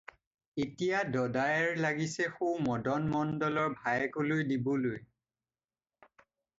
[0.63, 5.01] এতিয়া দদায়েৰ লাগিছে সৌ মদন মণ্ডলৰ ভায়েকলৈ দিবলৈ।